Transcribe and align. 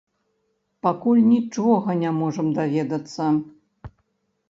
Пакуль 0.87 1.21
нічога 1.35 1.89
не 2.01 2.15
можам 2.23 2.47
даведацца. 2.59 3.25